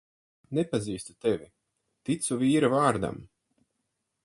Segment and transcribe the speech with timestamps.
[0.59, 1.51] Nepazīstu tevi,
[2.11, 3.23] ticu vīra vārdam.